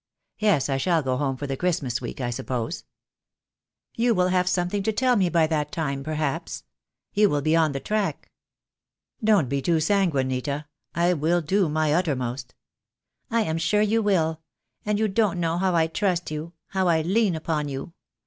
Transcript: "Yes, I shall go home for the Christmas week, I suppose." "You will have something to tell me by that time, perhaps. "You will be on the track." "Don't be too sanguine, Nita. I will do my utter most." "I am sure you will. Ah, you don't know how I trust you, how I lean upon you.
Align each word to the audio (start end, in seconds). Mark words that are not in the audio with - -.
"Yes, 0.39 0.67
I 0.67 0.77
shall 0.77 1.03
go 1.03 1.15
home 1.15 1.37
for 1.37 1.45
the 1.45 1.55
Christmas 1.55 2.01
week, 2.01 2.19
I 2.19 2.31
suppose." 2.31 2.85
"You 3.93 4.15
will 4.15 4.29
have 4.29 4.49
something 4.49 4.81
to 4.81 4.91
tell 4.91 5.15
me 5.15 5.29
by 5.29 5.45
that 5.45 5.71
time, 5.71 6.03
perhaps. 6.03 6.63
"You 7.13 7.29
will 7.29 7.43
be 7.43 7.55
on 7.55 7.71
the 7.71 7.79
track." 7.79 8.31
"Don't 9.23 9.47
be 9.47 9.61
too 9.61 9.79
sanguine, 9.79 10.29
Nita. 10.29 10.65
I 10.95 11.13
will 11.13 11.39
do 11.39 11.69
my 11.69 11.93
utter 11.93 12.15
most." 12.15 12.55
"I 13.29 13.41
am 13.43 13.59
sure 13.59 13.83
you 13.83 14.01
will. 14.01 14.41
Ah, 14.87 14.93
you 14.93 15.07
don't 15.07 15.39
know 15.39 15.59
how 15.59 15.75
I 15.75 15.85
trust 15.85 16.31
you, 16.31 16.53
how 16.69 16.87
I 16.87 17.03
lean 17.03 17.35
upon 17.35 17.67
you. 17.69 17.93